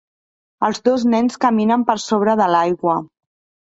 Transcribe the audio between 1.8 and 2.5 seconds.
per sobre